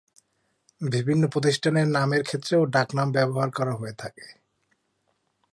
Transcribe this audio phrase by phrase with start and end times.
[0.81, 4.25] বিভিন্ন প্রতিষ্ঠানের নামের ক্ষেত্রেও ডাকনাম ব্যবহার করা হয়ে থাকে।